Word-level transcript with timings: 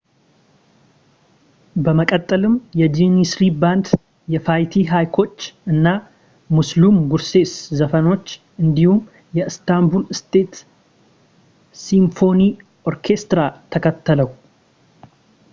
በመቀጠልም 1.85 2.53
የጃኒስሪ 2.79 3.41
ባንድ 3.61 3.85
የፋይቲ 4.33 4.73
ሃይኮች 4.93 5.35
እና 5.73 5.85
ሙስሉም 6.57 6.97
ጉርሴስ 7.13 7.53
ዘፋኞች 7.81 8.25
እንዲሁም 8.63 8.99
የኢስታንቡል 9.39 10.03
ስቴት 10.21 10.53
ሲምፎኒ 11.85 12.43
ኦርኬስትራ 12.91 13.39
ተከተለው 13.75 14.31